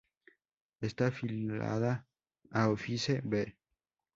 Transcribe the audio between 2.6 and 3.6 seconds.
Office-Be.